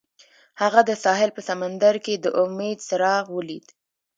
[0.61, 3.65] هغه د ساحل په سمندر کې د امید څراغ ولید.